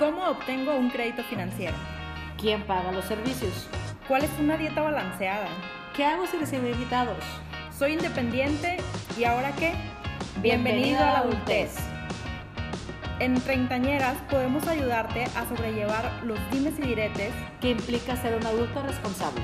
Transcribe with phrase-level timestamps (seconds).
[0.00, 1.76] ¿Cómo obtengo un crédito financiero?
[2.40, 3.68] ¿Quién paga los servicios?
[4.08, 5.46] ¿Cuál es una dieta balanceada?
[5.94, 7.22] ¿Qué hago si recibo invitados?
[7.78, 8.78] Soy independiente
[9.18, 9.74] y ahora qué?
[10.40, 11.76] Bienvenido a la adultez.
[13.18, 18.82] En Treintañeras podemos ayudarte a sobrellevar los dimes y diretes ¿Qué implica ser un adulto
[18.82, 19.42] responsable?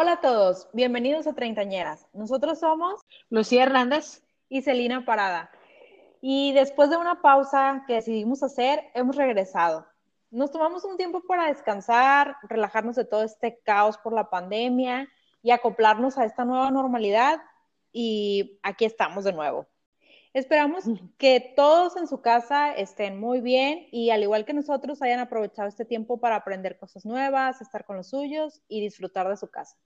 [0.00, 2.06] Hola a todos, bienvenidos a Treintañeras.
[2.12, 4.22] Nosotros somos Lucía Hernández.
[4.48, 5.50] y Celina Parada.
[6.20, 9.88] Y después de una pausa que decidimos hacer, hemos regresado.
[10.30, 15.08] Nos tomamos un tiempo para descansar, relajarnos de todo este caos por la pandemia
[15.42, 17.40] y acoplarnos a esta nueva normalidad.
[17.90, 19.66] Y aquí estamos de nuevo.
[20.32, 20.84] Esperamos
[21.16, 25.66] que todos en su casa estén muy bien y al igual que nosotros hayan aprovechado
[25.66, 29.76] este tiempo para aprender cosas nuevas, estar con los suyos y disfrutar de su casa.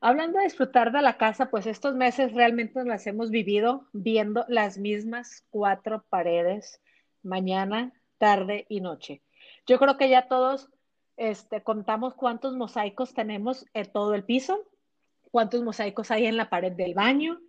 [0.00, 4.44] Hablando de disfrutar de la casa, pues estos meses realmente nos las hemos vivido viendo
[4.48, 6.80] las mismas cuatro paredes,
[7.22, 9.22] mañana, tarde y noche.
[9.66, 10.68] Yo creo que ya todos
[11.16, 14.64] este, contamos cuántos mosaicos tenemos en todo el piso,
[15.30, 17.40] cuántos mosaicos hay en la pared del baño.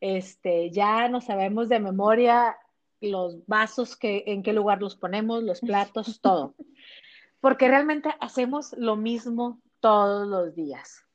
[0.00, 2.56] Este, ya no sabemos de memoria
[3.00, 6.54] los vasos que, en qué lugar los ponemos, los platos, todo.
[7.40, 11.05] Porque realmente hacemos lo mismo todos los días.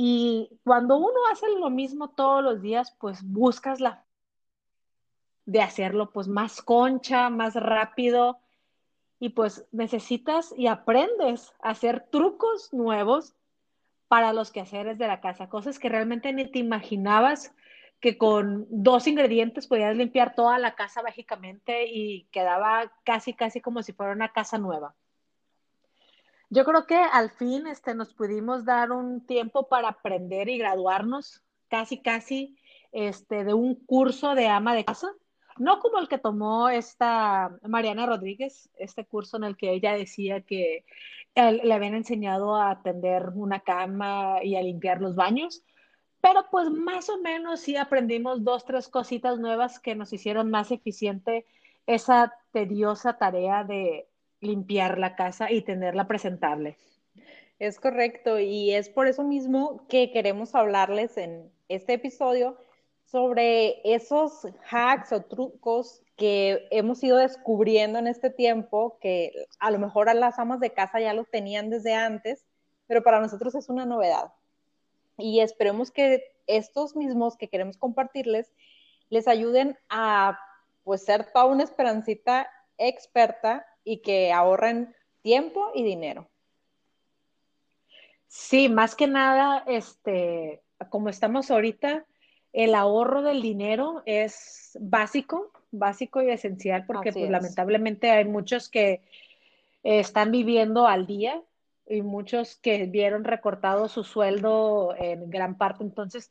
[0.00, 4.04] Y cuando uno hace lo mismo todos los días, pues buscas la
[5.44, 8.38] de hacerlo pues más concha, más rápido
[9.18, 13.34] y pues necesitas y aprendes a hacer trucos nuevos
[14.06, 17.52] para los quehaceres de la casa, cosas que realmente ni te imaginabas
[17.98, 23.82] que con dos ingredientes podías limpiar toda la casa mágicamente y quedaba casi, casi como
[23.82, 24.94] si fuera una casa nueva.
[26.50, 31.42] Yo creo que al fin este, nos pudimos dar un tiempo para aprender y graduarnos
[31.68, 32.56] casi, casi
[32.92, 35.08] este, de un curso de ama de casa,
[35.58, 40.40] no como el que tomó esta Mariana Rodríguez, este curso en el que ella decía
[40.40, 40.84] que
[41.34, 45.62] él, le habían enseñado a atender una cama y a limpiar los baños,
[46.20, 50.70] pero pues más o menos sí aprendimos dos, tres cositas nuevas que nos hicieron más
[50.70, 51.46] eficiente
[51.86, 54.07] esa tediosa tarea de
[54.40, 56.76] limpiar la casa y tenerla presentable.
[57.58, 62.56] Es correcto, y es por eso mismo que queremos hablarles en este episodio
[63.04, 69.78] sobre esos hacks o trucos que hemos ido descubriendo en este tiempo, que a lo
[69.78, 72.44] mejor a las amas de casa ya los tenían desde antes,
[72.86, 74.32] pero para nosotros es una novedad.
[75.16, 78.52] Y esperemos que estos mismos que queremos compartirles
[79.10, 80.38] les ayuden a
[80.84, 86.28] pues ser toda una esperancita experta y que ahorren tiempo y dinero.
[88.26, 92.04] Sí, más que nada, este, como estamos ahorita,
[92.52, 99.02] el ahorro del dinero es básico, básico y esencial, porque pues, lamentablemente hay muchos que
[99.82, 101.42] están viviendo al día
[101.86, 105.82] y muchos que vieron recortado su sueldo en gran parte.
[105.82, 106.30] Entonces,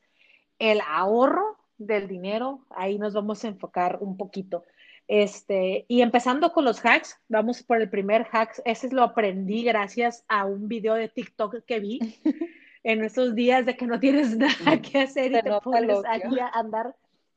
[0.59, 4.65] el ahorro del dinero, ahí nos vamos a enfocar un poquito.
[5.07, 8.61] Este, y empezando con los hacks, vamos por el primer hack.
[8.65, 11.99] Ese lo aprendí gracias a un video de TikTok que vi
[12.83, 16.49] en esos días de que no tienes nada que hacer y te pones ahí a
[16.49, 16.95] andar,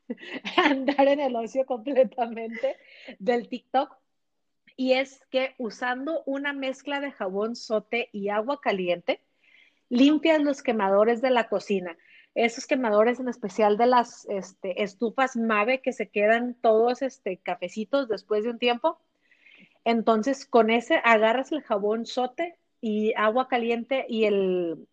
[0.57, 2.75] a andar en el ocio completamente
[3.19, 3.95] del TikTok.
[4.75, 9.21] Y es que usando una mezcla de jabón sote y agua caliente,
[9.89, 11.97] limpias los quemadores de la cocina
[12.35, 18.07] esos quemadores en especial de las este, estufas Mave que se quedan todos este, cafecitos
[18.07, 18.99] después de un tiempo.
[19.83, 24.87] Entonces, con ese agarras el jabón sote y agua caliente y el,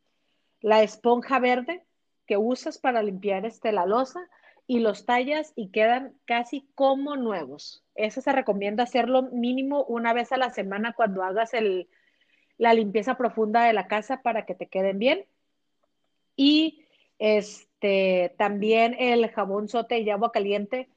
[0.60, 1.84] la esponja verde
[2.26, 4.20] que usas para limpiar este, la losa
[4.66, 7.84] y los tallas y quedan casi como nuevos.
[7.94, 11.88] Eso se recomienda hacerlo mínimo una vez a la semana cuando hagas el,
[12.58, 15.24] la limpieza profunda de la casa para que te queden bien.
[16.36, 16.84] Y
[17.18, 20.88] este, también el jabón sote y agua caliente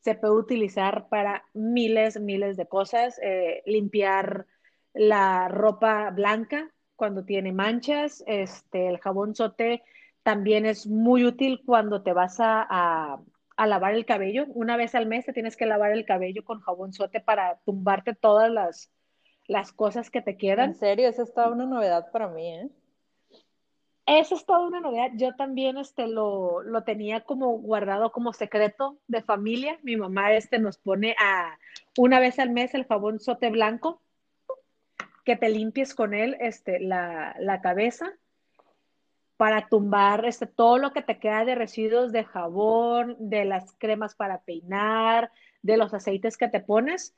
[0.00, 3.18] se puede utilizar para miles, miles de cosas.
[3.22, 4.46] Eh, limpiar
[4.94, 8.24] la ropa blanca cuando tiene manchas.
[8.26, 9.82] Este, el jabón sote
[10.22, 12.66] también es muy útil cuando te vas a,
[13.56, 14.46] a, lavar el cabello.
[14.48, 18.14] Una vez al mes te tienes que lavar el cabello con jabón sote para tumbarte
[18.14, 18.90] todas las,
[19.46, 20.70] las cosas que te quedan.
[20.70, 22.68] En serio, esa es toda una novedad para mí, ¿eh?
[24.10, 25.10] Eso es toda una novedad.
[25.16, 29.78] Yo también este, lo, lo, tenía como guardado como secreto de familia.
[29.82, 31.58] Mi mamá este, nos pone a
[31.98, 34.00] una vez al mes el jabón sote blanco,
[35.26, 38.14] que te limpies con él este, la, la cabeza.
[39.36, 44.14] para tumbar este, todo lo que te queda de residuos de jabón, de las cremas
[44.14, 45.30] para peinar,
[45.62, 47.14] de los aceites que te pones.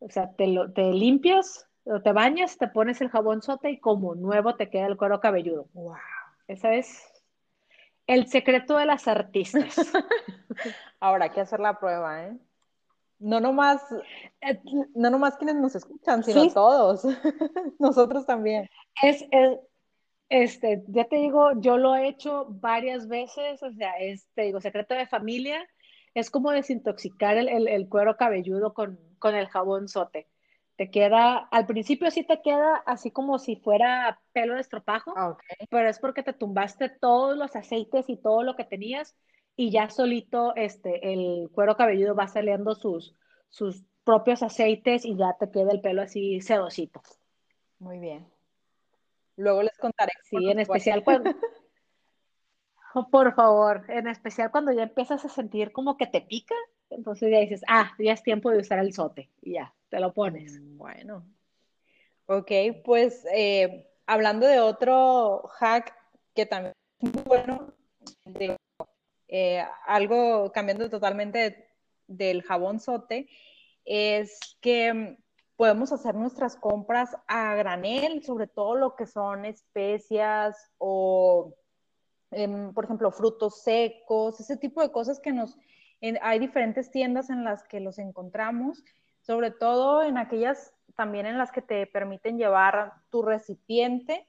[0.00, 1.66] O sea, te, lo, te limpias,
[2.04, 5.68] te bañas, te pones el jabón sote y como nuevo te queda el cuero cabelludo.
[5.72, 5.96] ¡Wow!
[6.48, 7.02] Esa es
[8.06, 9.76] el secreto de las artistas.
[11.00, 12.38] Ahora hay que hacer la prueba, ¿eh?
[13.18, 13.82] No nomás,
[14.94, 17.02] no nomás quienes nos escuchan, sino todos.
[17.78, 18.68] Nosotros también.
[19.02, 19.58] Es, es,
[20.28, 24.94] este, ya te digo, yo lo he hecho varias veces, o sea, este, digo, secreto
[24.94, 25.66] de familia,
[26.14, 30.28] es como desintoxicar el, cuero cabelludo con, el jabón sote.
[30.76, 35.36] Te queda, al principio sí te queda así como si fuera pelo de estropajo, ah,
[35.70, 39.16] pero es porque te tumbaste todos los aceites y todo lo que tenías
[39.56, 43.14] y ya solito este, el cuero cabelludo va saliendo sus,
[43.48, 47.02] sus propios aceites y ya te queda el pelo así sedosito.
[47.78, 48.26] Muy bien.
[49.36, 50.12] Luego les contaré.
[50.24, 51.30] Sí, en especial cuando...
[52.98, 56.54] Oh, por favor, en especial cuando ya empiezas a sentir como que te pica,
[56.88, 60.12] entonces ya dices, ah, ya es tiempo de usar el sote y ya, te lo
[60.12, 60.60] pones.
[60.60, 61.26] Mm, bueno.
[62.26, 62.50] Ok,
[62.84, 65.94] pues eh, hablando de otro hack
[66.34, 67.72] que también es muy bueno,
[69.28, 71.68] eh, algo cambiando totalmente
[72.06, 73.28] del jabón sote,
[73.84, 75.18] es que
[75.56, 81.54] podemos hacer nuestras compras a granel, sobre todo lo que son especias o,
[82.30, 85.56] em, por ejemplo, frutos secos, ese tipo de cosas que nos...
[86.20, 88.84] hay diferentes tiendas en las que los encontramos,
[89.26, 94.26] sobre todo en aquellas también en las que te permiten llevar tu recipiente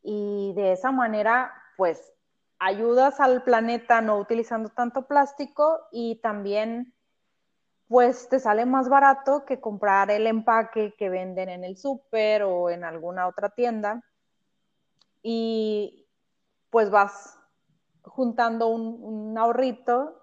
[0.00, 2.12] y de esa manera, pues,
[2.60, 6.94] ayudas al planeta no utilizando tanto plástico y también
[7.88, 12.68] pues te sale más barato que comprar el empaque que venden en el súper o
[12.68, 14.04] en alguna otra tienda.
[15.22, 16.06] Y
[16.70, 17.38] pues vas
[18.02, 20.20] juntando un, ahorrito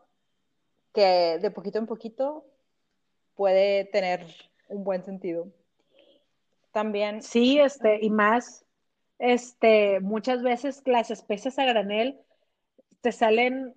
[0.93, 2.45] que de poquito en poquito
[3.35, 4.25] puede tener
[4.67, 5.47] un buen sentido.
[6.71, 7.21] También.
[7.21, 8.65] Sí, este, y más,
[9.19, 12.19] este, muchas veces las especies a granel
[13.01, 13.75] te salen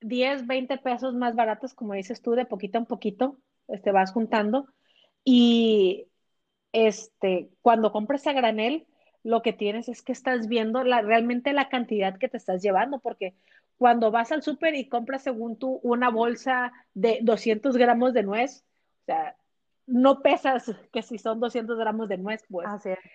[0.00, 4.68] 10, 20 pesos más baratos, como dices tú, de poquito en poquito, este, vas juntando.
[5.24, 6.06] Y
[6.72, 8.86] este, cuando compras a granel,
[9.24, 13.00] lo que tienes es que estás viendo la, realmente la cantidad que te estás llevando,
[13.00, 13.34] porque
[13.76, 18.64] cuando vas al súper y compras según tú una bolsa de 200 gramos de nuez,
[19.08, 19.36] sea,
[19.86, 22.68] no pesas que si son 200 gramos de nuez, pues.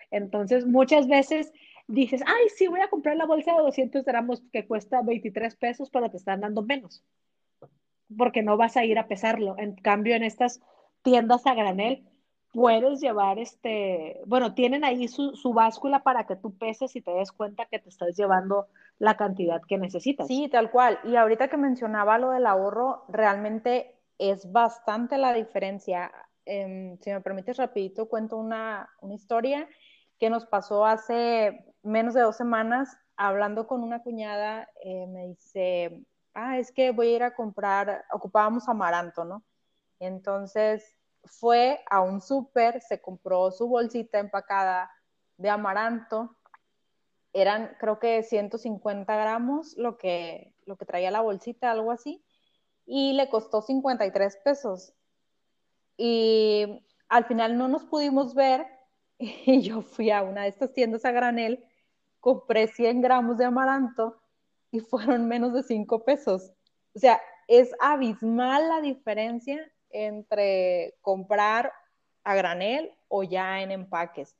[0.10, 1.54] Entonces, muchas veces
[1.88, 5.90] dices, ay, sí, voy a comprar la bolsa de 200 gramos que cuesta 23 pesos,
[5.92, 7.04] pero te están dando menos,
[8.18, 9.56] porque no vas a ir a pesarlo.
[9.60, 10.62] En cambio, en estas
[11.04, 12.04] tiendas a granel,
[12.54, 17.12] puedes llevar este, bueno, tienen ahí su, su, báscula para que tú peses y te
[17.12, 18.68] des cuenta que te estás llevando
[19.00, 20.28] la cantidad que necesitas.
[20.28, 21.00] Sí, tal cual.
[21.04, 26.12] Y ahorita que mencionaba lo del ahorro, realmente es bastante la diferencia.
[26.46, 29.68] Em, si me permites rapidito, cuento una, una historia
[30.20, 36.06] que nos pasó hace menos de dos semanas, hablando con una cuñada, eh, me dice,
[36.34, 39.44] ah, es que voy a ir a comprar, ocupábamos amaranto, ¿no?
[40.00, 44.90] Entonces fue a un súper, se compró su bolsita empacada
[45.38, 46.36] de amaranto,
[47.34, 52.24] eran creo que 150 gramos lo que, lo que traía la bolsita, algo así,
[52.86, 54.94] y le costó 53 pesos.
[55.98, 58.66] Y al final no nos pudimos ver
[59.20, 61.64] y yo fui a una de estas tiendas a granel,
[62.20, 64.20] compré 100 gramos de amaranto
[64.72, 66.52] y fueron menos de 5 pesos.
[66.96, 69.60] O sea, es abismal la diferencia
[69.90, 71.72] entre comprar
[72.24, 74.36] a granel o ya en empaques.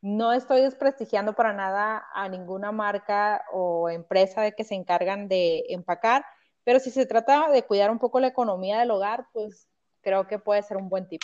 [0.00, 5.64] No estoy desprestigiando para nada a ninguna marca o empresa de que se encargan de
[5.68, 6.24] empacar,
[6.64, 9.68] pero si se trata de cuidar un poco la economía del hogar, pues
[10.00, 11.22] creo que puede ser un buen tip.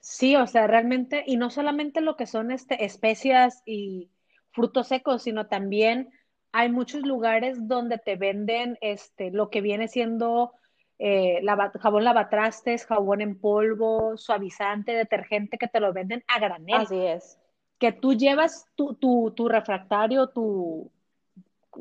[0.00, 4.10] Sí, o sea, realmente, y no solamente lo que son este, especias y
[4.50, 6.10] frutos secos, sino también
[6.50, 10.52] hay muchos lugares donde te venden este, lo que viene siendo
[10.98, 11.40] eh,
[11.80, 16.82] jabón lavatrastes, jabón en polvo, suavizante, detergente, que te lo venden a granel.
[16.82, 17.38] Así es.
[17.78, 20.90] Que tú llevas tu, tu, tu refractario, tu,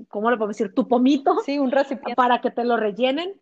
[0.08, 0.74] ¿cómo le puedo decir?
[0.74, 1.40] Tu pomito.
[1.46, 2.16] Sí, un recipiente.
[2.16, 3.34] Para que te lo rellenen.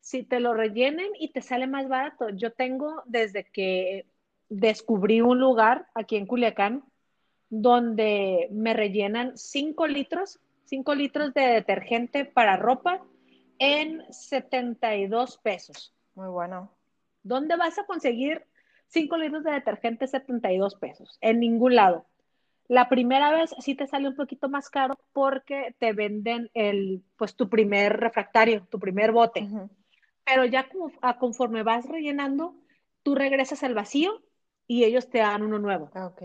[0.00, 2.30] Si te lo rellenen y te sale más barato.
[2.30, 4.06] Yo tengo desde que
[4.48, 6.84] descubrí un lugar aquí en Culiacán
[7.50, 13.02] donde me rellenan 5 litros, 5 litros de detergente para ropa
[13.58, 15.92] en 72 pesos.
[16.14, 16.72] Muy bueno.
[17.22, 18.46] ¿Dónde vas a conseguir
[18.86, 21.18] 5 litros de detergente 72 pesos?
[21.20, 22.06] En ningún lado.
[22.70, 27.34] La primera vez sí te sale un poquito más caro porque te venden el, pues
[27.34, 29.48] tu primer refractario, tu primer bote.
[30.24, 32.54] Pero ya como, a, conforme vas rellenando,
[33.02, 34.22] tú regresas al vacío
[34.68, 35.90] y ellos te dan uno nuevo.
[35.94, 36.22] Ah, ok.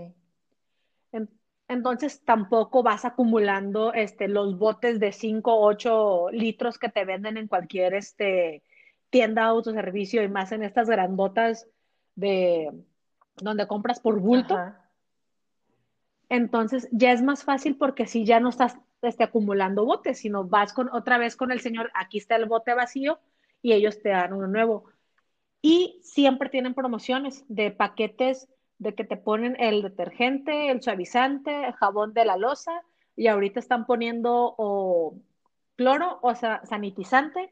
[1.68, 7.38] entonces tampoco vas acumulando este, los botes de 5 o 8 litros que te venden
[7.38, 8.62] en cualquier este,
[9.10, 11.68] tienda de autoservicio y más en estas grandotas
[12.14, 12.72] de
[13.38, 14.60] donde compras por bulto.
[16.30, 20.74] Entonces ya es más fácil porque si ya no estás este, acumulando botes, sino vas
[20.74, 23.20] con otra vez con el señor, aquí está el bote vacío
[23.62, 24.86] y ellos te dan uno nuevo.
[25.62, 31.74] Y siempre tienen promociones de paquetes de que te ponen el detergente, el suavizante, el
[31.74, 32.84] jabón de la losa
[33.16, 35.18] y ahorita están poniendo o
[35.76, 37.52] cloro o sanitizante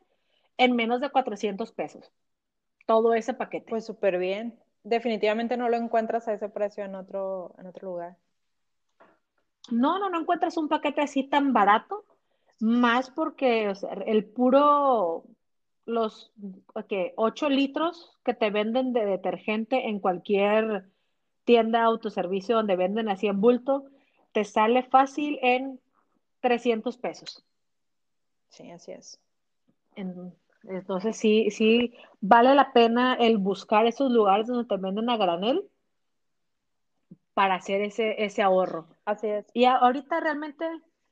[0.57, 2.11] en menos de 400 pesos.
[2.85, 3.69] Todo ese paquete.
[3.69, 4.59] Pues súper bien.
[4.83, 8.17] Definitivamente no lo encuentras a ese precio en otro, en otro lugar.
[9.71, 12.05] No, no, no encuentras un paquete así tan barato,
[12.59, 13.73] más porque
[14.05, 15.23] el puro,
[15.85, 16.31] los
[16.73, 20.85] okay, 8 litros que te venden de detergente en cualquier
[21.45, 23.85] tienda autoservicio donde venden así en bulto,
[24.31, 25.79] te sale fácil en
[26.39, 27.43] 300 pesos.
[28.49, 29.19] Sí, así es.
[29.95, 35.67] entonces sí, sí, vale la pena el buscar esos lugares donde te venden a granel
[37.33, 38.87] para hacer ese, ese ahorro.
[39.05, 39.45] Así es.
[39.53, 40.65] Y ahorita realmente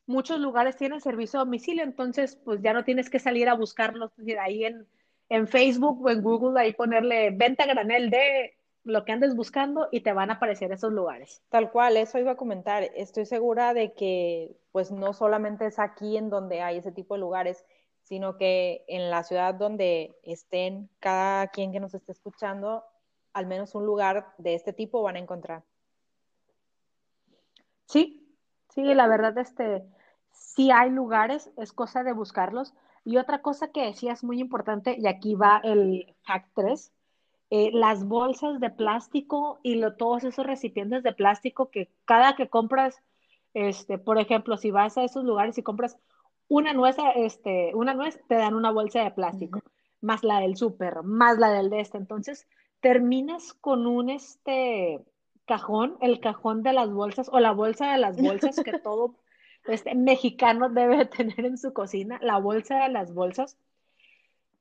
[0.06, 4.12] muchos lugares tienen servicio a domicilio, entonces pues ya no tienes que salir a buscarlos,
[4.40, 4.88] ahí en,
[5.30, 10.02] en Facebook o en Google, ahí ponerle venta granel de lo que andes buscando y
[10.02, 11.44] te van a aparecer esos lugares.
[11.50, 12.84] Tal cual, eso iba a comentar.
[12.96, 17.22] Estoy segura de que pues no solamente es aquí en donde hay ese tipo de
[17.22, 17.64] lugares,
[18.04, 22.84] sino que en la ciudad donde estén cada quien que nos esté escuchando,
[23.34, 25.64] al menos un lugar de este tipo van a encontrar.
[27.92, 28.26] Sí,
[28.70, 29.84] sí, la verdad, este,
[30.32, 32.74] sí hay lugares, es cosa de buscarlos.
[33.04, 36.94] Y otra cosa que decías muy importante, y aquí va el hack 3,
[37.50, 42.48] eh, las bolsas de plástico y lo, todos esos recipientes de plástico que cada que
[42.50, 43.02] compras,
[43.54, 45.98] este, por ejemplo, si vas a esos lugares y compras
[46.48, 49.60] una nuez, este, una nuez, te dan una bolsa de plástico,
[50.00, 51.98] más la del súper, más la del de este.
[51.98, 52.48] Entonces,
[52.80, 55.04] terminas con un, este,
[55.52, 59.16] cajón, el cajón de las bolsas o la bolsa de las bolsas que todo
[59.66, 63.58] este mexicano debe tener en su cocina, la bolsa de las bolsas.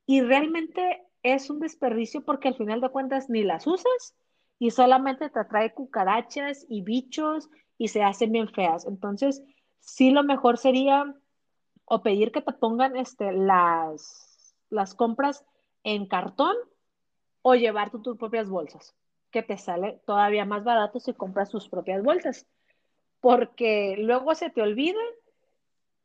[0.05, 4.17] Y realmente es un desperdicio porque al final de cuentas ni las usas
[4.59, 8.85] y solamente te atrae cucarachas y bichos y se hacen bien feas.
[8.85, 9.45] Entonces,
[9.79, 11.15] sí lo mejor sería
[11.85, 15.45] o pedir que te pongan este, las, las compras
[15.85, 16.57] en cartón
[17.43, 18.97] o llevar tus propias bolsas
[19.31, 22.47] que te sale todavía más barato si compras tus propias bolsas,
[23.21, 25.01] porque luego se te olvida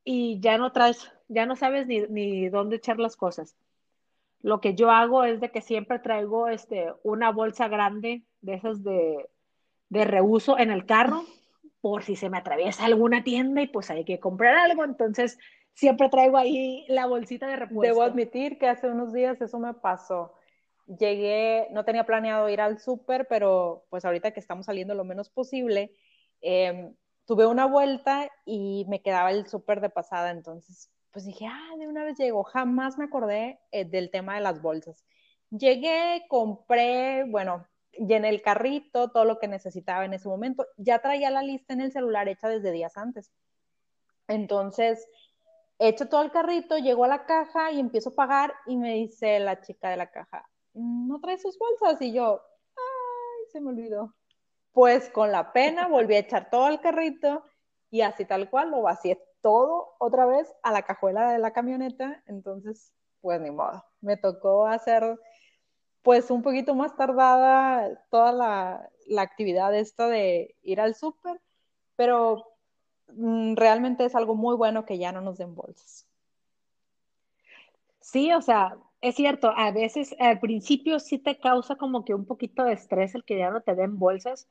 [0.03, 3.55] y ya no traes, ya no sabes ni, ni dónde echar las cosas.
[4.41, 8.83] Lo que yo hago es de que siempre traigo este, una bolsa grande de esas
[8.83, 9.27] de,
[9.89, 11.23] de reuso en el carro
[11.81, 14.83] por si se me atraviesa alguna tienda y pues hay que comprar algo.
[14.83, 15.39] Entonces,
[15.73, 17.93] siempre traigo ahí la bolsita de repuesto.
[17.93, 20.33] Debo admitir que hace unos días eso me pasó
[20.87, 25.29] llegué, no tenía planeado ir al súper, pero pues ahorita que estamos saliendo lo menos
[25.29, 25.91] posible,
[26.41, 31.71] em, tuve una vuelta y me quedaba el súper de pasada, entonces pues dije, ah,
[31.79, 35.05] de una vez llego, jamás me acordé eh, del tema de las bolsas.
[35.49, 41.31] Llegué, compré, bueno, llené el carrito, todo lo que necesitaba en ese momento, ya traía
[41.31, 43.31] la lista en el celular hecha desde días antes.
[44.27, 45.07] Entonces,
[45.79, 49.39] hecho todo el carrito, llego a la caja y empiezo a pagar y me dice
[49.39, 52.01] la chica de la caja, no trae sus bolsas.
[52.01, 52.41] Y yo,
[52.75, 54.13] ay, se me olvidó.
[54.71, 57.43] Pues con la pena volví a echar todo el carrito
[57.89, 62.21] y así tal cual lo vacié todo otra vez a la cajuela de la camioneta.
[62.27, 63.83] Entonces, pues ni modo.
[64.01, 65.17] Me tocó hacer
[66.01, 71.41] pues un poquito más tardada toda la, la actividad esta de ir al súper,
[71.95, 72.45] pero
[73.07, 76.07] mm, realmente es algo muy bueno que ya no nos den bolsas.
[78.01, 82.25] Sí, o sea, es cierto, a veces al principio sí te causa como que un
[82.25, 84.49] poquito de estrés el que ya no te den bolsas,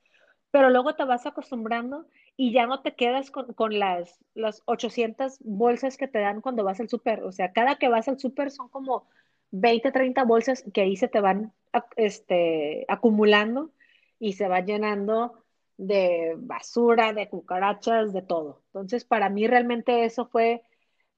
[0.52, 2.06] pero luego te vas acostumbrando
[2.36, 6.78] y ya no te quedas con, las, las 800 bolsas que te dan cuando vas
[6.78, 7.24] al súper.
[7.24, 9.08] O sea, cada que vas al súper son como
[9.50, 11.52] 20, 30 bolsas que ahí se te van
[11.96, 13.72] este, acumulando
[14.20, 15.42] y se va llenando
[15.78, 18.62] de basura, de cucarachas, de todo.
[18.66, 20.62] Entonces, para mí realmente eso fue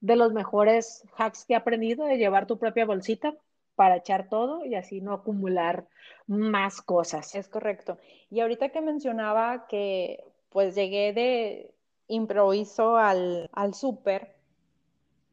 [0.07, 3.35] de los mejores hacks que he aprendido de llevar tu propia bolsita
[3.75, 5.89] para echar todo y así no acumular
[6.29, 7.35] más cosas.
[7.35, 7.99] Es correcto.
[8.31, 11.75] Y ahorita que mencionaba que pues llegué de
[12.07, 14.37] improviso al, al súper,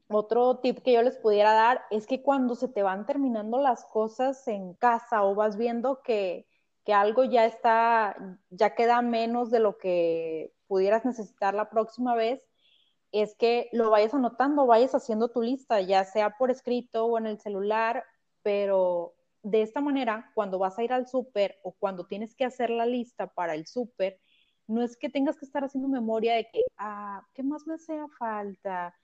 [0.07, 3.85] otro tip que yo les pudiera dar es que cuando se te van terminando las
[3.85, 6.47] cosas en casa o vas viendo que,
[6.83, 8.15] que algo ya está,
[8.49, 12.41] ya queda menos de lo que pudieras necesitar la próxima vez,
[13.13, 17.27] es que lo vayas anotando, vayas haciendo tu lista, ya sea por escrito o en
[17.27, 18.03] el celular,
[18.41, 22.69] pero de esta manera, cuando vas a ir al súper o cuando tienes que hacer
[22.71, 24.19] la lista para el súper,
[24.67, 28.07] no es que tengas que estar haciendo memoria de que, ah, ¿qué más me hacía
[28.17, 28.95] falta?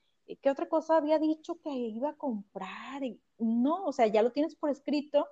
[0.41, 3.01] ¿Qué otra cosa había dicho que iba a comprar?
[3.37, 5.27] no, o sea, ya lo tienes por escrito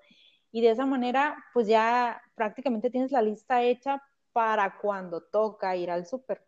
[0.52, 4.04] y de esa manera, pues ya prácticamente tienes la lista hecha
[4.34, 6.47] para cuando toca ir al súper.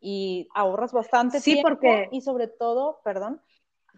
[0.00, 2.08] Y ahorras bastante sí, tiempo porque...
[2.12, 3.40] y sobre todo, perdón,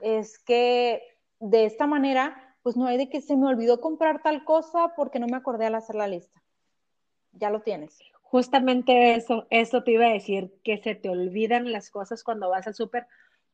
[0.01, 1.03] es que
[1.41, 5.19] de esta manera, pues no hay de que se me olvidó comprar tal cosa porque
[5.19, 6.43] no me acordé al hacer la lista.
[7.33, 7.99] Ya lo tienes.
[8.23, 12.67] Justamente eso, eso te iba a decir, que se te olvidan las cosas cuando vas
[12.67, 13.07] al súper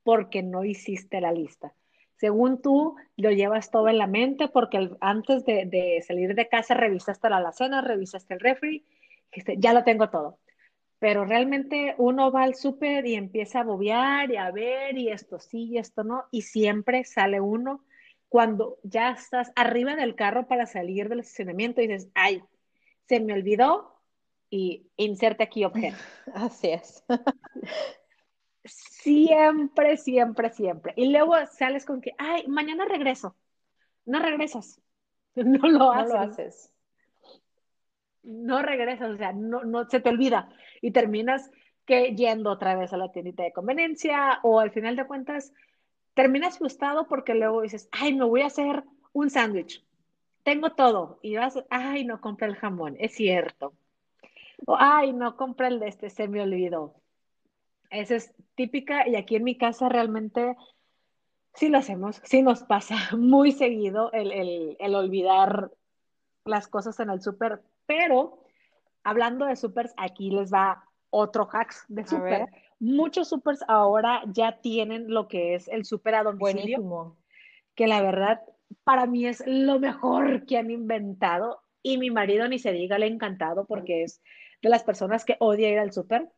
[0.02, 1.74] porque no hiciste la lista.
[2.16, 7.28] Según tú, lo llevas todo en la mente porque antes de, salir de casa revisaste
[7.28, 8.86] la alacena, revisaste el refri,
[9.58, 10.38] ya lo tengo todo.
[10.98, 15.38] Pero realmente uno va al súper y empieza a bobear y a ver y esto
[15.38, 17.84] sí y esto no, y siempre sale uno
[18.28, 22.42] cuando ya estás arriba del carro para salir del estacionamiento y dices, ay,
[23.08, 24.00] se me olvidó
[24.50, 25.96] y inserte aquí objeto.
[26.34, 27.04] Así es.
[28.64, 30.92] siempre, siempre, siempre.
[30.96, 33.36] Y luego sales con que, ay, mañana regreso.
[34.04, 34.80] No regresas.
[35.36, 36.08] No lo haces.
[36.08, 36.72] No lo haces.
[38.22, 40.48] No regresas, o sea, no, no se te olvida.
[40.86, 41.50] Y terminas
[41.84, 45.52] que yendo otra vez a la tiendita de conveniencia o al final de cuentas
[46.14, 49.84] terminas frustrado porque luego dices, ay, me voy a hacer un sándwich.
[50.44, 51.18] Tengo todo.
[51.22, 53.74] Y vas, ay, no compré el jamón, es cierto.
[54.64, 56.94] O, ay, no compré el de este, se me olvidó.
[57.90, 60.54] Esa es típica y aquí en mi casa realmente
[61.54, 65.72] sí lo hacemos, sí nos pasa muy seguido el, olvidar
[66.44, 68.45] las cosas en el súper, pero
[69.06, 72.46] hablando de súper, aquí les va otro hacks de súper.
[72.78, 77.16] Muchos súpers ahora ya tienen lo que es el súper a domicilio,
[77.74, 78.42] que la verdad
[78.84, 83.06] para mí es lo mejor que han inventado y mi marido ni se diga le
[83.06, 84.20] ha encantado porque es
[84.60, 86.28] de las personas que odia ir al súper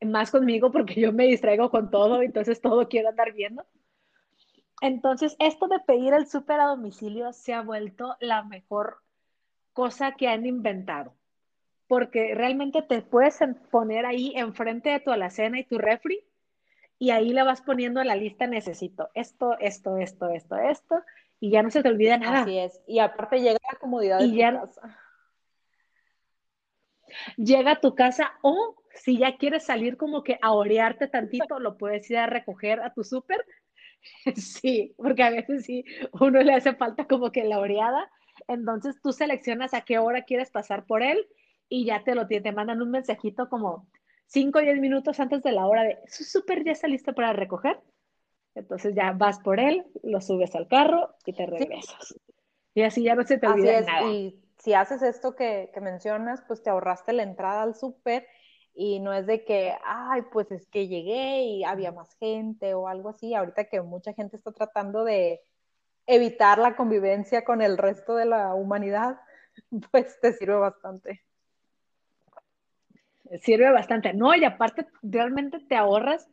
[0.00, 3.66] más conmigo porque yo me distraigo con todo, entonces todo quiero andar viendo.
[4.80, 9.02] Entonces, esto de pedir el súper a domicilio se ha vuelto la mejor
[9.72, 11.14] cosa que han inventado,
[11.88, 13.38] porque realmente te puedes
[13.70, 16.22] poner ahí enfrente de tu alacena y tu refri
[16.98, 21.02] y ahí le vas poniendo en la lista necesito esto, esto, esto, esto, esto,
[21.40, 22.42] y ya no se te olvida nada.
[22.42, 24.98] Así es, y aparte llega la comodidad de tu casa.
[27.36, 31.78] Llega a tu casa o si ya quieres salir como que a orearte tantito, lo
[31.78, 33.44] puedes ir a recoger a tu súper.
[34.36, 35.84] Sí, porque a veces sí,
[36.20, 38.10] uno le hace falta como que la oreada.
[38.46, 41.26] Entonces tú seleccionas a qué hora quieres pasar por él
[41.68, 43.88] y ya te lo te mandan un mensajito como
[44.26, 47.32] 5 o 10 minutos antes de la hora de su súper ya está listo para
[47.32, 47.80] recoger.
[48.54, 52.14] Entonces ya vas por él, lo subes al carro y te regresas.
[52.74, 54.10] Y así ya no se te olvida nada.
[54.10, 58.26] Y si haces esto que, que mencionas, pues te ahorraste la entrada al súper
[58.74, 62.88] y no es de que, ay, pues es que llegué y había más gente o
[62.88, 63.34] algo así.
[63.34, 65.40] Ahorita que mucha gente está tratando de
[66.06, 69.20] evitar la convivencia con el resto de la humanidad,
[69.92, 71.24] pues te sirve bastante.
[73.42, 74.14] Sirve bastante.
[74.14, 76.28] No, y aparte realmente te ahorras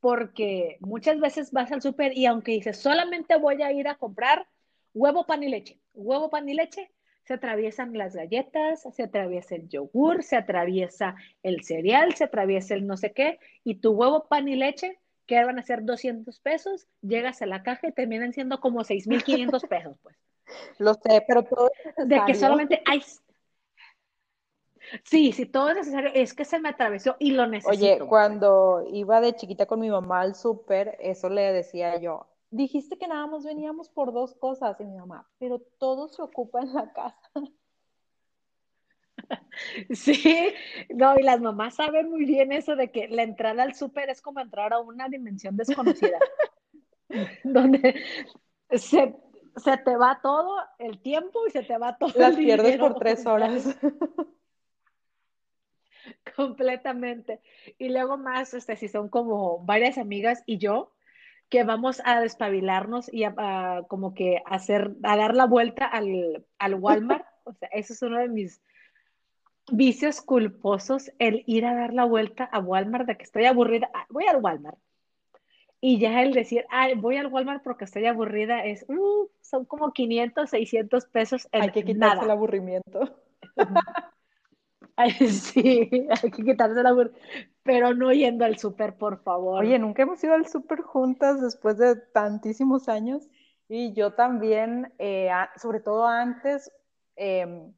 [0.00, 4.46] porque muchas veces vas al súper y aunque dices, solamente voy a ir a comprar
[4.94, 6.90] huevo, pan y leche, huevo, pan y leche,
[7.24, 12.86] se atraviesan las galletas, se atraviesa el yogur, se atraviesa el cereal, se atraviesa el
[12.86, 16.88] no sé qué, y tu huevo, pan y leche, que van a ser 200 pesos,
[17.00, 20.16] llegas a la caja y terminan siendo como 6.500 pesos, pues.
[20.78, 23.02] Lo sé, pero todo es De que solamente hay...
[25.04, 26.10] Sí, sí, todo es necesario.
[26.14, 27.70] Es que se me atravesó y lo necesito.
[27.70, 32.98] Oye, cuando iba de chiquita con mi mamá al súper, eso le decía yo, dijiste
[32.98, 36.74] que nada más veníamos por dos cosas y mi mamá, pero todo se ocupa en
[36.74, 37.18] la casa.
[39.90, 40.52] Sí,
[40.88, 44.20] no, y las mamás saben muy bien eso de que la entrada al súper es
[44.20, 46.18] como entrar a una dimensión desconocida,
[47.44, 48.02] donde
[48.70, 49.14] se,
[49.84, 53.76] te va todo el tiempo y se te va todo Las pierdes por tres horas.
[56.36, 57.40] Completamente.
[57.78, 60.92] Y luego más, este, si son como varias amigas y yo,
[61.48, 66.74] que vamos a despabilarnos y a, como que hacer, a dar la vuelta al, al
[66.74, 67.26] Walmart.
[67.44, 68.62] O sea, eso es uno de mis,
[69.70, 74.06] vicios culposos el ir a dar la vuelta a Walmart, de que estoy aburrida, ah,
[74.10, 74.78] voy al Walmart.
[75.80, 79.92] Y ya el decir, ay, voy al Walmart porque estoy aburrida, es, uh, son como
[79.92, 83.18] 500, 600 pesos en Hay que quitarse el aburrimiento.
[85.30, 87.18] sí, hay que quitarse aburrimiento,
[87.62, 89.64] pero no yendo al súper, por favor.
[89.64, 93.28] Oye, nunca hemos ido al súper juntas después de tantísimos años.
[93.68, 96.70] Y yo también, eh, sobre todo antes,
[97.16, 97.72] em,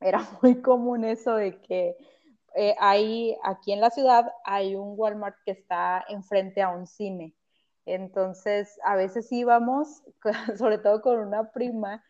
[0.00, 1.96] era muy común eso de que
[2.54, 7.34] eh, hay, aquí en la ciudad hay un Walmart que está enfrente a un cine.
[7.84, 10.02] Entonces, a veces íbamos,
[10.58, 12.02] sobre todo con una prima,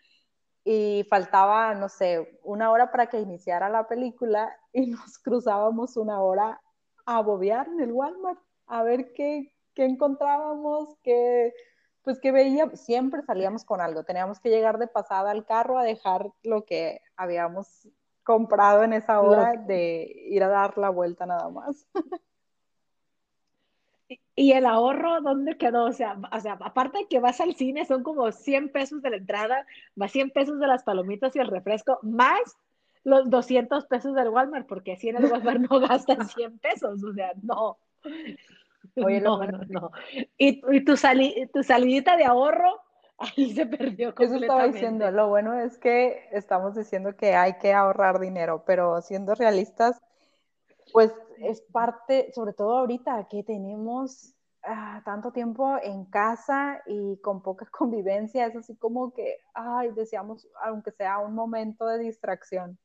[0.69, 6.21] y faltaba, no sé, una hora para que iniciara la película y nos cruzábamos una
[6.21, 6.61] hora
[7.07, 11.55] a bobear en el Walmart, a ver qué, qué encontrábamos, qué,
[12.03, 15.85] pues que veía, siempre salíamos con algo, teníamos que llegar de pasada al carro a
[15.85, 17.89] dejar lo que habíamos
[18.25, 21.87] comprado en esa hora de ir a dar la vuelta nada más.
[24.39, 25.85] ¿Y el ahorro dónde quedó?
[25.85, 29.11] O sea, o sea, aparte de que vas al cine, son como 100 pesos de
[29.11, 32.59] la entrada, más 100 pesos de las palomitas y el refresco, más
[33.03, 37.15] los 200 pesos del Walmart, porque así en el Walmart no gastan 100 pesos, o
[37.15, 37.79] sea, no.
[38.97, 39.91] Oye, no, no, no.
[40.37, 42.83] Y, y tu, sali, tu salidita de ahorro,
[43.19, 44.25] ahí se perdió completamente.
[44.25, 49.01] Eso estaba diciendo, lo bueno es que estamos diciendo que hay que ahorrar dinero, pero
[49.01, 49.99] siendo realistas,
[50.97, 57.43] pues es parte, sobre todo ahorita que tenemos ah, tanto tiempo en casa y con
[57.43, 62.79] poca convivencia, es así como que, ay, deseamos, aunque sea un momento de distracción.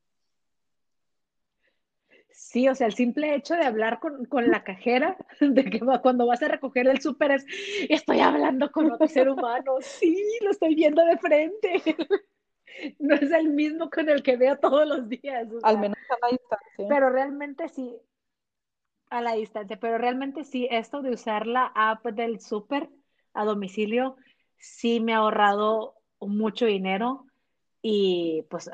[2.32, 6.42] Sí, o sea, el simple hecho de hablar con, la cajera, de que cuando vas
[6.42, 7.46] a recoger el súper es,
[7.88, 11.82] estoy hablando con otro ser humano, sí, lo estoy viendo de frente.
[12.98, 15.48] No es el mismo con el que veo todos los días.
[15.62, 16.86] Al menos a la distancia.
[16.88, 17.96] Pero realmente sí,
[19.10, 22.88] a la distancia, pero realmente sí, esto de usar la app del súper
[23.34, 24.16] a domicilio,
[24.56, 27.26] sí me ha ahorrado mucho dinero
[27.82, 28.70] y pues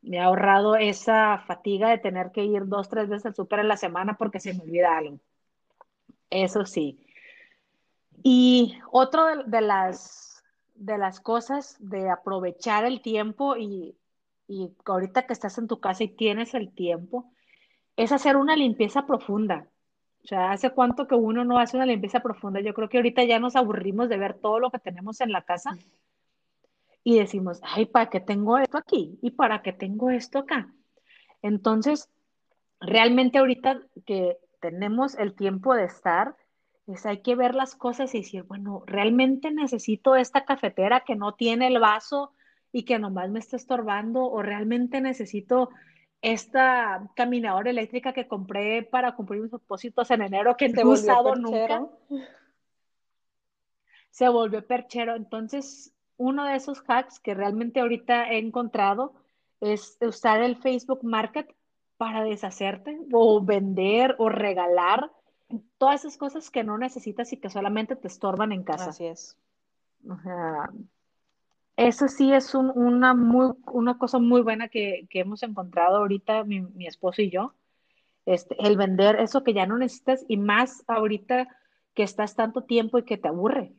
[0.00, 3.68] me ha ahorrado esa fatiga de tener que ir dos, tres veces al súper en
[3.68, 5.18] la semana porque se me olvida algo.
[6.30, 7.04] Eso sí.
[8.22, 10.33] Y otro de, las,
[10.74, 13.96] de las cosas de aprovechar el tiempo y,
[14.48, 17.32] y ahorita que estás en tu casa y tienes el tiempo,
[17.96, 19.68] es hacer una limpieza profunda.
[20.24, 22.60] O sea, ¿hace cuánto que uno no hace una limpieza profunda?
[22.60, 25.42] Yo creo que ahorita ya nos aburrimos de ver todo lo que tenemos en la
[25.42, 25.76] casa
[27.04, 29.18] y decimos, ay, ¿para qué tengo esto aquí?
[29.20, 30.72] ¿Y para qué tengo esto acá?
[31.42, 32.08] Entonces,
[32.80, 36.34] realmente ahorita que tenemos el tiempo de estar,
[36.86, 41.34] pues hay que ver las cosas y decir, bueno, realmente necesito esta cafetera que no
[41.34, 42.32] tiene el vaso
[42.72, 45.70] y que nomás me está estorbando, o realmente necesito
[46.20, 51.34] esta caminadora eléctrica que compré para cumplir mis propósitos en enero que no he usado
[51.36, 51.86] nunca.
[54.10, 55.16] Se volvió perchero.
[55.16, 59.14] Entonces, uno de esos hacks que realmente ahorita he encontrado
[59.60, 61.54] es usar el Facebook Market
[61.96, 65.10] para deshacerte o vender o regalar
[65.78, 68.90] todas esas cosas que no necesitas y que solamente te estorban en casa.
[68.90, 69.36] Así es.
[70.08, 70.70] O sea,
[71.76, 76.86] eso sí es una, muy, una cosa muy buena que, hemos encontrado ahorita mi, mi,
[76.86, 77.54] esposo y yo.
[78.26, 81.48] Este, el vender eso que ya no necesitas y más ahorita
[81.94, 83.74] que estás tanto tiempo y que te aburre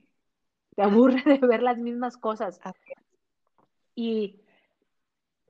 [0.76, 2.60] te aburre de ver las mismas cosas.
[3.96, 4.42] Y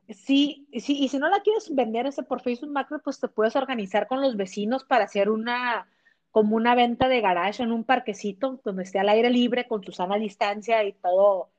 [0.08, 3.56] sí, sí, y si no la quieres vender ese por Facebook Macro, pues te puedes
[3.56, 5.88] organizar con los vecinos para hacer una,
[6.36, 9.94] como una venta de garage en un parquecito donde esté al aire libre con su
[9.94, 11.50] sana distancia y todo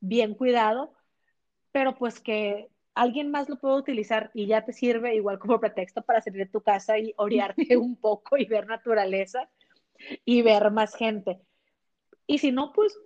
[0.00, 0.92] bien cuidado,
[1.70, 6.02] pero pues que alguien más lo pueda utilizar y ya te sirve igual como pretexto
[6.02, 9.48] para salir de tu casa y orearte un poco y ver naturaleza
[10.24, 11.38] y ver más gente.
[12.26, 12.98] Y si no, pues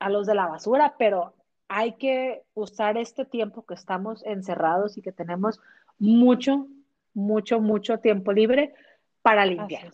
[0.00, 1.34] a los de la basura, pero
[1.66, 5.62] hay que usar este tiempo que estamos encerrados y que tenemos
[5.98, 6.68] mucho,
[7.14, 8.74] mucho, mucho tiempo libre
[9.22, 9.90] para limpiar,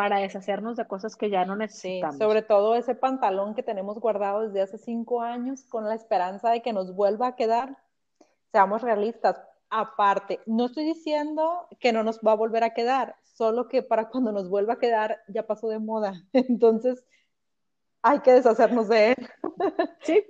[0.00, 2.16] para deshacernos de cosas que ya no necesitamos.
[2.16, 6.62] sobre todo ese pantalón que tenemos guardado desde hace cinco años con la esperanza de
[6.62, 7.76] que nos vuelva a quedar.
[8.50, 9.36] Seamos realistas.
[9.68, 14.08] Aparte, no estoy diciendo que no nos va a volver a quedar, solo que para
[14.08, 16.14] cuando nos vuelva a quedar ya pasó de moda.
[16.32, 17.04] Entonces,
[18.00, 19.28] hay que deshacernos de él.
[20.00, 20.24] Sí.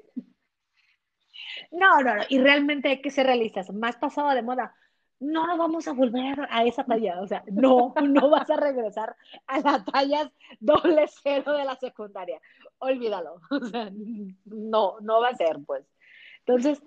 [1.71, 3.73] No, no, no, y realmente hay que ser realistas.
[3.73, 4.75] Más pasado de moda,
[5.21, 7.21] no nos vamos a volver a esa talla.
[7.21, 9.15] O sea, no, no vas a regresar
[9.47, 12.41] a las tallas doble cero de la secundaria.
[12.79, 13.41] Olvídalo.
[13.51, 13.91] O sea,
[14.47, 15.85] no, no va a ser, pues.
[16.41, 16.83] Entonces,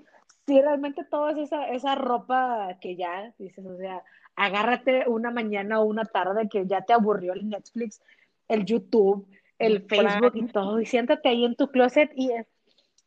[0.46, 4.04] si realmente toda esa, esa ropa que ya dices, o sea,
[4.36, 8.02] agárrate una mañana o una tarde que ya te aburrió el Netflix,
[8.48, 9.28] el YouTube,
[9.60, 12.32] el Facebook y todo, y siéntate ahí en tu closet y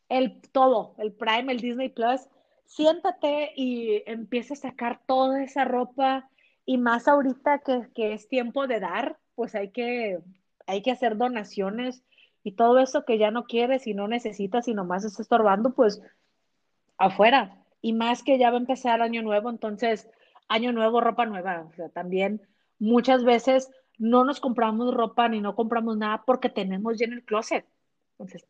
[0.09, 2.21] el todo, el Prime, el Disney Plus,
[2.67, 6.29] siéntate y empieza a sacar toda esa ropa
[6.65, 7.61] y más ahorita
[7.95, 10.19] que, es tiempo de dar, pues hay que,
[10.67, 12.03] hay que hacer donaciones
[12.43, 16.01] y todo eso que ya no quieres y no necesitas y nomás está estorbando, pues
[16.97, 17.63] afuera.
[17.81, 20.09] Y más que ya va a empezar año nuevo, entonces
[20.49, 21.67] año nuevo, ropa nueva.
[21.71, 22.41] O sea, también
[22.79, 27.23] muchas veces no nos compramos ropa ni no compramos nada porque tenemos ya en el
[27.23, 27.65] closet.
[28.11, 28.45] Entonces,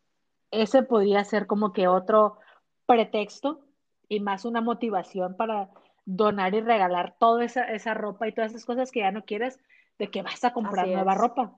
[0.50, 2.40] ese podría ser como que otro
[2.88, 3.67] pretexto
[4.10, 5.70] y más una motivación para
[6.06, 9.60] donar y regalar toda esa, esa ropa y todas esas cosas que ya no quieres,
[10.00, 11.58] de que vas a comprar nueva ropa.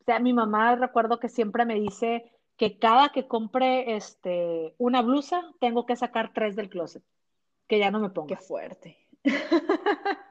[0.00, 5.02] O sea, mi mamá recuerdo que siempre me dice que cada que compre este, una
[5.02, 7.02] blusa, tengo que sacar tres del closet,
[7.68, 8.28] que ya no me pongo.
[8.28, 8.98] Qué fuerte.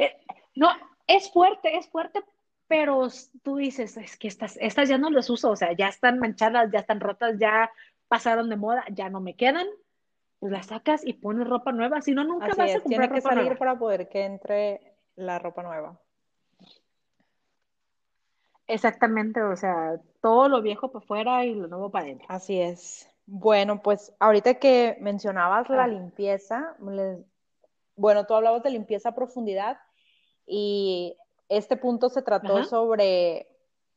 [0.00, 0.16] Eh,
[0.54, 0.68] no,
[1.08, 2.22] es fuerte, es fuerte,
[2.68, 3.08] pero
[3.42, 6.70] tú dices, es que estas, estas ya no las uso, o sea, ya están manchadas,
[6.70, 7.68] ya están rotas, ya
[8.08, 9.66] pasaron de moda, ya no me quedan,
[10.40, 13.20] pues las sacas y pones ropa nueva, si no, nunca vas a comprar Tiene que
[13.20, 15.98] salir para poder que entre la ropa nueva.
[18.66, 22.26] Exactamente, o sea, todo lo viejo para afuera y lo nuevo para adentro.
[22.28, 23.08] Así es.
[23.24, 25.88] Bueno, pues ahorita que mencionabas la ah.
[25.88, 26.76] limpieza,
[27.96, 29.78] bueno, tú hablabas de limpieza a profundidad
[30.46, 31.16] y
[31.48, 33.48] este punto se trató sobre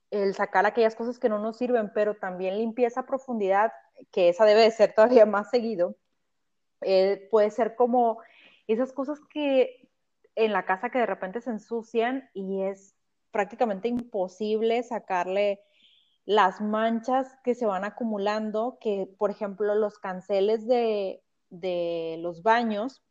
[0.10, 3.72] el sacar aquellas cosas que no nos sirven, pero también limpieza a profundidad,
[4.12, 5.96] que esa debe de ser todavía más seguido,
[6.82, 8.20] eh, puede ser como
[8.68, 9.90] esas cosas que
[10.36, 12.96] en la casa que de repente se ensucian y es
[13.32, 15.62] prácticamente imposible sacarle
[16.26, 21.24] las manchas que se van acumulando, que por ejemplo los canceles de,
[22.22, 23.04] los baños,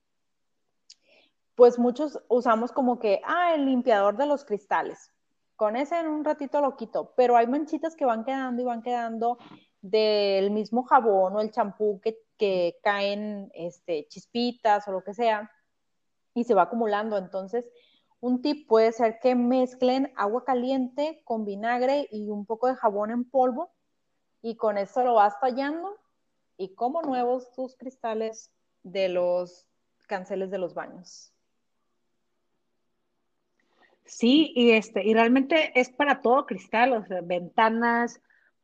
[1.55, 5.13] pues muchos usamos como que, ah, el limpiador de los cristales.
[5.57, 8.83] Con ese en un ratito lo quito, pero hay manchitas que van quedando y van
[8.83, 9.37] quedando
[9.83, 15.51] del mismo jabón o el champú que, que caen este, chispitas o lo que sea
[16.35, 17.17] y se va acumulando.
[17.17, 17.69] Entonces,
[18.21, 23.11] un tip puede ser que mezclen agua caliente con vinagre y un poco de jabón
[23.11, 23.73] en polvo
[24.43, 25.97] y con eso lo vas tallando
[26.57, 29.67] y como nuevos tus cristales de los
[30.07, 31.33] canceles de los baños.
[34.05, 38.21] Sí, y este, y realmente es para todo cristal, o sea, ventanas,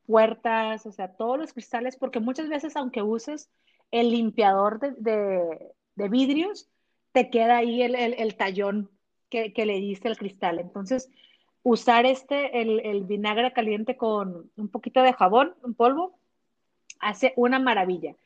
[0.07, 3.51] puertas, o sea, todos los cristales, porque muchas veces aunque uses
[3.91, 6.69] el limpiador de, vidrios,
[7.13, 8.91] te queda ahí el, el tallón
[9.31, 10.59] que, le diste el cristal.
[10.59, 11.11] Entonces,
[11.63, 16.19] usar este, el, vinagre caliente con un poquito de jabón, un polvo,
[17.01, 18.17] hace una maravilla.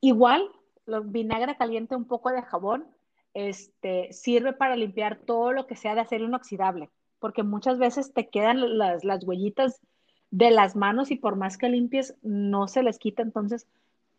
[0.00, 0.48] Igual,
[0.86, 2.86] el vinagre caliente, un poco de jabón,
[3.34, 8.28] este, sirve para limpiar todo lo que sea de acero inoxidable, porque muchas veces te
[8.28, 9.80] quedan las, las huellitas
[10.34, 13.22] de las manos y por más que limpies, no se les quita.
[13.22, 13.68] Entonces,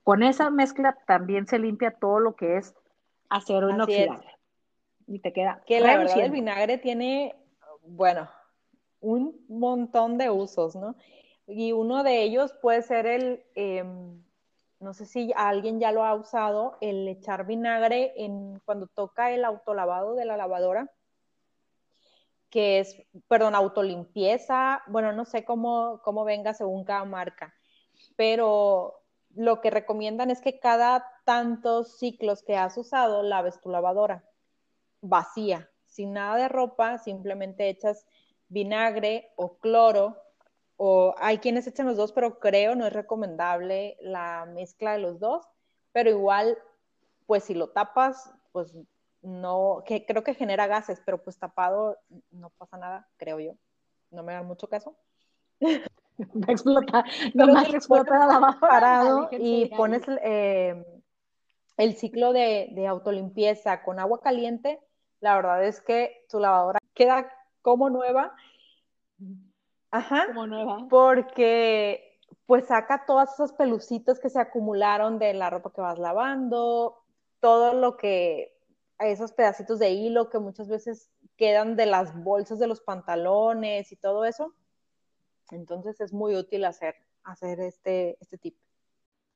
[0.02, 2.74] con esa mezcla también se limpia todo lo que es
[3.28, 4.26] acero inoxidable
[5.08, 5.62] y te queda.
[5.66, 7.36] Que la verdad el vinagre tiene,
[7.82, 8.30] bueno,
[9.02, 10.96] un montón de usos, ¿no?
[11.48, 14.24] Y uno de ellos puede ser el, em,
[14.80, 19.44] no sé si alguien ya lo ha usado, el echar vinagre en cuando toca el
[19.44, 20.90] autolavado de la lavadora,
[22.56, 22.96] que es,
[23.28, 27.54] perdón, autolimpieza, bueno, no sé cómo, cómo venga según cada marca,
[28.16, 29.04] pero
[29.36, 34.24] lo que recomiendan es que cada tantos ciclos que has usado laves tu lavadora
[35.02, 38.08] vacía, sin nada de ropa, simplemente echas
[38.48, 40.16] vinagre o cloro,
[40.78, 45.20] o hay quienes echan los dos, pero creo no es recomendable la mezcla de los
[45.20, 45.46] dos,
[45.92, 46.58] pero igual,
[47.26, 48.74] pues si lo tapas, pues
[49.26, 51.98] no, que creo que genera gases, pero pues tapado
[52.32, 53.54] no pasa nada, creo yo.
[54.12, 54.96] No me dan mucho caso.
[56.34, 61.02] No explota, no más explota la parado y pones eh,
[61.76, 64.80] el ciclo de, de autolimpieza con agua caliente
[65.26, 67.32] la verdad es que tu lavadora queda
[67.64, 68.36] como nueva.
[69.90, 70.28] Ajá.
[70.28, 70.86] Como nueva.
[70.88, 77.02] Porque pues saca todas esas pelucitas que se acumularon de la ropa que vas lavando,
[77.40, 78.55] todo lo que,
[79.00, 83.96] esos pedacitos de hilo que muchas veces quedan de las bolsas de los pantalones y
[83.96, 84.54] todo eso.
[85.52, 88.56] Entonces es muy útil hacer, hacer este, este tip.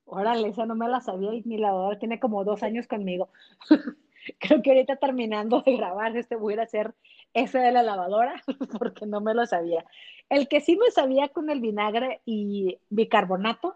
[0.05, 3.29] Órale, esa no me la sabía y mi lavadora tiene como dos años conmigo.
[4.39, 6.93] creo que ahorita terminando de grabar este voy a hacer
[7.33, 8.41] ese de la lavadora
[8.79, 9.85] porque no me lo sabía.
[10.29, 13.75] El que sí me sabía con el vinagre y bicarbonato,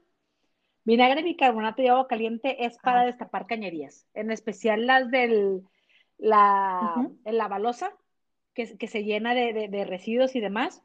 [0.85, 5.63] Vinagre, bicarbonato y agua caliente es para destapar cañerías, en especial las del
[6.23, 7.91] la, la balosa,
[8.53, 10.81] que, que, se llena de, de, residuos y demás.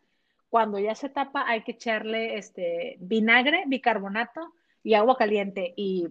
[0.51, 6.09] Cuando ya se tapa, hay que echarle este vinagre, bicarbonato y agua caliente y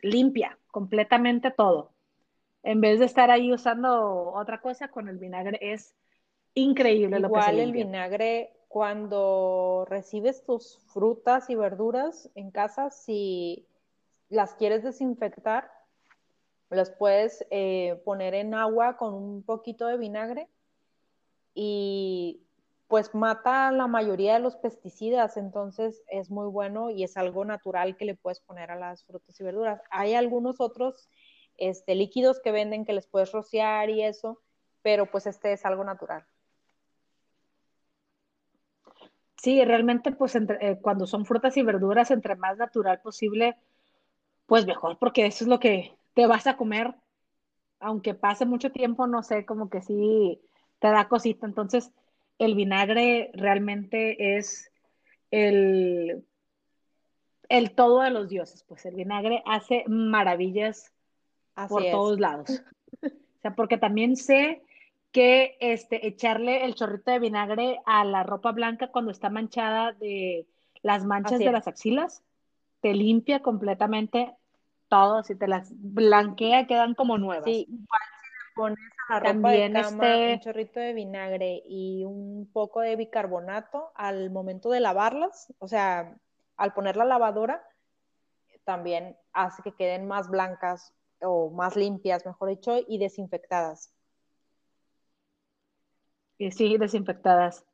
[0.00, 1.92] limpia completamente todo.
[2.62, 5.94] En vez de estar ahí usando otra cosa, con el vinagre es
[6.54, 13.66] increíble lo que se el vinagre cuando recibes tus frutas y verduras en casa, si
[14.30, 15.70] las quieres desinfectar,
[16.70, 20.48] las puedes eh, poner en agua con un poquito de vinagre
[21.54, 22.42] y
[22.86, 27.96] pues mata la mayoría de los pesticidas, entonces es muy bueno y es algo natural
[27.96, 29.80] que le puedes poner a las frutas y verduras.
[29.90, 31.08] Hay algunos otros
[31.56, 34.40] este, líquidos que venden que les puedes rociar y eso,
[34.82, 36.24] pero pues este es algo natural.
[39.36, 43.56] Sí, realmente, pues eh, cuando son frutas y verduras, entre más natural posible,
[44.46, 46.94] pues mejor, porque eso es lo que te vas a comer,
[47.78, 50.40] aunque pase mucho tiempo, no sé, como que sí
[50.78, 51.46] te da cosita.
[51.46, 51.92] Entonces,
[52.38, 54.70] el vinagre realmente es
[55.30, 56.24] el,
[57.48, 60.92] el todo de los dioses, pues el vinagre hace maravillas
[61.68, 62.62] por todos lados.
[63.02, 64.62] O sea, porque también sé
[65.12, 70.46] que este, echarle el chorrito de vinagre a la ropa blanca cuando está manchada de
[70.82, 72.22] las manchas de las axilas,
[72.80, 74.34] te limpia completamente
[74.90, 77.46] todo, si te las blanquea, quedan como nuevas.
[77.46, 80.34] Sí, igual si le pones a la ropa de cama este...
[80.34, 86.14] un chorrito de vinagre y un poco de bicarbonato al momento de lavarlas, o sea,
[86.58, 87.66] al poner la lavadora,
[88.64, 93.94] también hace que queden más blancas o más limpias, mejor dicho, y desinfectadas
[96.50, 97.66] sí, desinfectadas.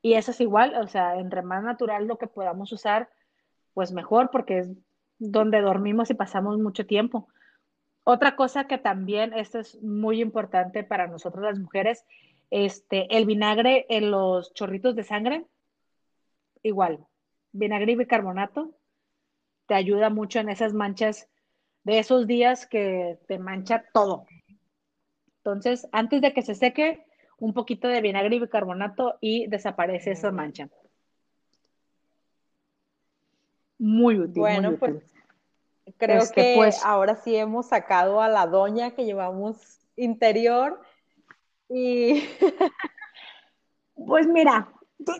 [0.00, 3.08] Y eso es igual, o sea, entre más natural lo que podamos usar,
[3.74, 4.70] pues mejor, porque es
[5.30, 7.28] donde dormimos y pasamos mucho tiempo.
[8.04, 12.04] Otra cosa que también, esto es muy importante para nosotros las mujeres,
[12.50, 15.46] este, el vinagre en los chorritos de sangre,
[16.64, 17.06] igual,
[17.52, 18.74] vinagre y bicarbonato,
[19.66, 21.28] te ayuda mucho en esas manchas
[21.84, 24.26] de esos días que te mancha todo.
[25.38, 27.06] Entonces, antes de que se seque,
[27.38, 30.68] un poquito de vinagre y bicarbonato y desaparece esa mancha.
[33.82, 34.38] Muy útil.
[34.38, 35.02] Bueno, pues
[35.98, 40.80] creo este, que pues, ahora sí hemos sacado a la doña que llevamos interior
[41.68, 42.22] y
[43.94, 44.72] pues mira,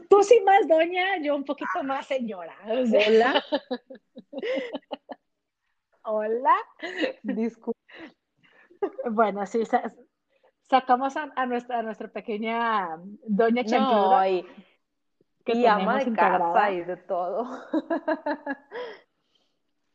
[0.08, 2.54] tú, sí más doña, yo un poquito más señora.
[2.68, 3.42] Hola.
[6.04, 6.54] Hola.
[7.24, 7.80] Disculpa.
[9.10, 9.64] Bueno, sí,
[10.70, 12.96] sacamos a, nuestra, nuestra pequeña
[13.26, 14.28] doña Chancluda.
[14.28, 14.46] y,
[15.44, 17.46] que ama de casa y de todo.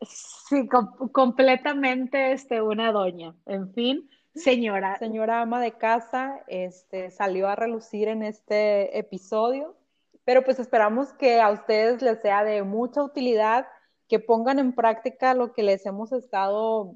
[0.01, 0.67] sí,
[1.11, 3.35] completamente este, una doña.
[3.45, 4.97] En fin, señora.
[4.97, 9.75] Señora ama de casa, este, salió a relucir en este episodio,
[10.23, 13.67] pero pues esperamos que a ustedes les sea de mucha utilidad,
[14.07, 16.93] que pongan en práctica lo que les hemos estado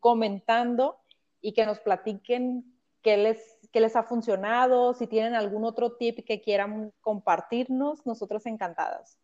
[0.00, 0.98] comentando
[1.40, 2.64] y que nos platiquen
[3.02, 9.18] qué les, les ha funcionado, si tienen algún otro tip que quieran compartirnos, nosotros encantadas.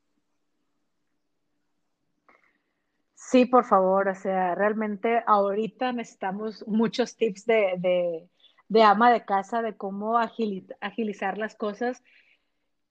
[3.14, 8.28] Sí, por favor, o sea, realmente ahorita necesitamos muchos tips de,
[8.82, 12.02] ama de casa, de cómo agilizar las cosas.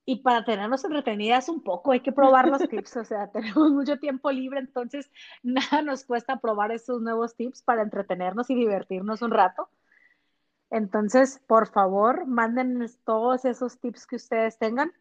[0.05, 3.97] Y para tenernos entretenidas un poco, hay que probar los tips, o sea, tenemos mucho
[3.97, 5.11] tiempo libre, entonces
[5.43, 9.69] nada nos cuesta probar esos nuevos tips para entretenernos y divertirnos un rato.
[10.71, 14.91] Entonces, por favor, mándennos todos esos tips que ustedes tengan.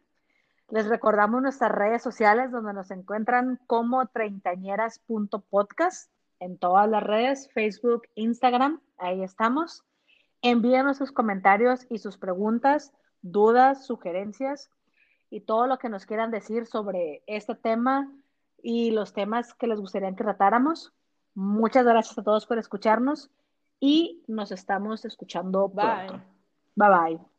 [0.69, 8.03] Les recordamos nuestras redes sociales donde nos encuentran como treintañeras.podcast en todas las redes, Facebook,
[8.15, 9.83] Instagram, ahí estamos.
[10.41, 14.69] Envíenos sus comentarios y sus preguntas, dudas, sugerencias
[15.29, 18.09] y todo lo que nos quieran decir sobre este tema
[18.61, 20.93] y los temas que les gustaría que tratáramos.
[21.35, 23.29] Muchas gracias a todos por escucharnos
[23.79, 26.21] y nos estamos escuchando pronto.
[26.75, 27.38] Bye bye.